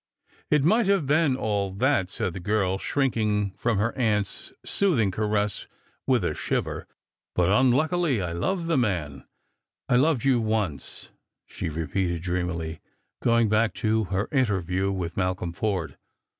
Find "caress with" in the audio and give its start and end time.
5.11-6.23